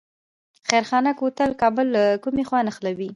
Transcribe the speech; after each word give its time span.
خیرخانه 0.69 1.11
کوتل 1.19 1.51
کابل 1.61 1.87
له 1.95 2.03
کومې 2.23 2.43
خوا 2.47 2.59
نښلوي؟ 2.67 3.09